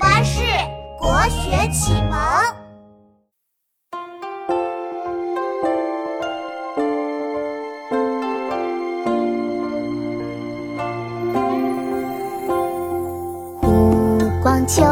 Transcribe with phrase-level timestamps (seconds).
[0.00, 0.40] 巴士
[0.98, 2.18] 国学启蒙。
[13.60, 14.82] 湖光秋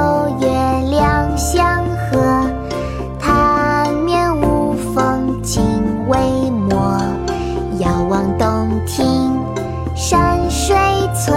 [0.41, 0.47] 月
[0.91, 2.47] 两相和，
[3.19, 5.63] 潭面无风镜
[6.07, 6.19] 未
[6.51, 7.01] 磨。
[7.79, 9.41] 遥望洞庭
[9.95, 10.77] 山水
[11.15, 11.33] 翠，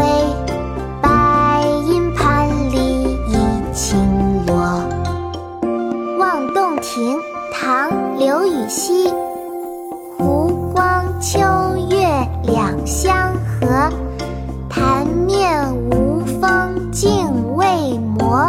[8.21, 9.11] 刘禹锡。
[10.15, 11.39] 湖光秋
[11.89, 12.05] 月
[12.43, 13.89] 两相和，
[14.69, 17.65] 潭面无风镜未
[17.97, 18.45] 磨。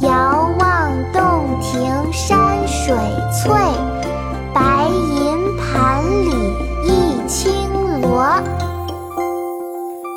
[0.00, 2.92] 遥望洞庭山水
[3.32, 3.54] 翠，
[4.52, 6.32] 白银盘里
[6.84, 7.52] 一青
[8.02, 8.24] 螺。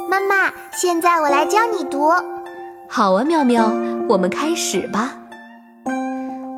[0.09, 2.08] 妈妈，现在我来教你读
[2.90, 3.72] 《好啊，妙妙，
[4.09, 5.12] 我们开始吧。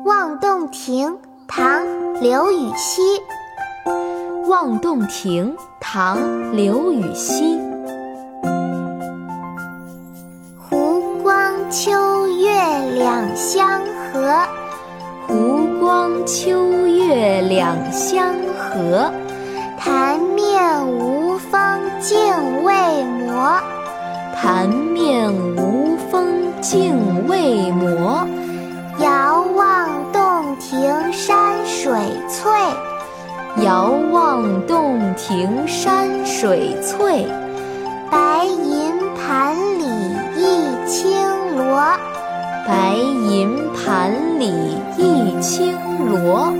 [0.06, 1.12] 望洞庭》
[1.46, 1.64] 唐·
[2.20, 3.02] 刘禹锡。
[4.48, 6.18] 《望洞庭》唐·
[6.52, 7.60] 刘禹锡。
[10.58, 12.50] 湖光秋月
[12.94, 13.80] 两相
[14.12, 14.38] 和，
[15.26, 19.12] 湖光秋月两相和，
[19.78, 22.18] 潭面无风镜
[22.64, 23.60] 未磨。
[24.34, 26.26] 潭面无风
[26.62, 27.70] 镜未
[33.62, 37.26] 遥望洞庭山水翠，
[38.10, 39.86] 白银盘里
[40.36, 41.16] 一青
[41.56, 41.82] 螺。
[42.66, 45.74] 白银盘里一青
[46.10, 46.52] 螺。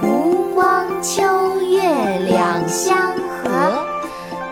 [0.00, 1.22] 湖光秋
[1.62, 1.82] 月
[2.28, 3.72] 两相和，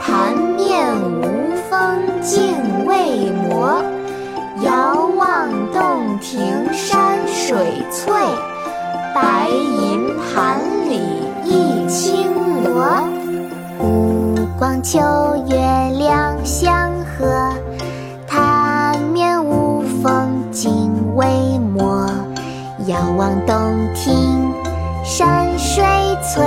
[0.00, 1.80] 潭面无风
[2.20, 3.80] 镜未磨。
[4.62, 6.42] 遥望洞庭
[6.72, 8.12] 山水翠，
[9.14, 10.60] 白银盘
[14.82, 15.00] 秋
[15.48, 15.56] 月
[15.98, 17.52] 两相和，
[18.26, 21.26] 潭面无风镜未
[21.58, 22.06] 磨。
[22.86, 23.56] 遥望洞
[23.94, 24.52] 庭
[25.04, 25.84] 山水
[26.22, 26.44] 翠，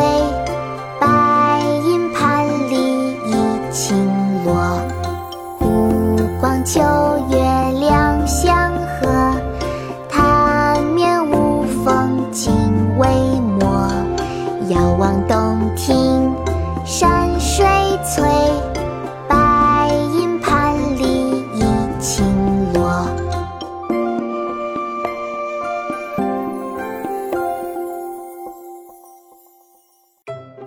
[1.00, 3.98] 白银盘里一青
[4.46, 4.54] 螺。
[5.60, 6.80] 湖光秋
[7.30, 7.41] 月